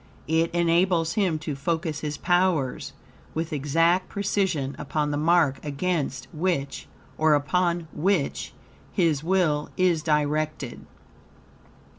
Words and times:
It 0.27 0.49
enables 0.49 1.13
him 1.13 1.37
to 1.45 1.55
focus 1.55 1.99
his 1.99 2.17
powers 2.17 2.93
with 3.35 3.53
exact 3.53 4.09
precision 4.09 4.75
upon 4.79 5.11
the 5.11 5.15
mark 5.15 5.63
against 5.63 6.27
which, 6.33 6.87
or 7.19 7.35
upon 7.35 7.87
which, 7.93 8.51
his 8.91 9.23
will 9.23 9.69
is 9.77 10.01
directed. 10.01 10.87